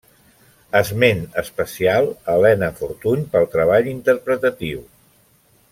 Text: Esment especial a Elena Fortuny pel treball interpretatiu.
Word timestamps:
Esment 0.79 1.21
especial 1.41 2.09
a 2.15 2.39
Elena 2.41 2.71
Fortuny 2.81 3.29
pel 3.35 3.47
treball 3.53 3.91
interpretatiu. 3.95 4.83